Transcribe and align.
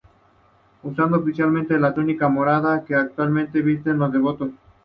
Usando 0.81 1.19
oficialmente 1.19 1.77
la 1.77 1.93
túnica 1.93 2.27
Morada, 2.27 2.83
que 2.83 2.95
actualmente 2.95 3.61
visten 3.61 3.99
los 3.99 4.11
devotos. 4.11 4.49